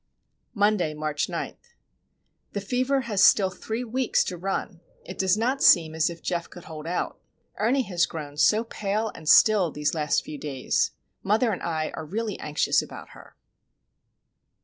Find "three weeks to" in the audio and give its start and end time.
3.51-4.35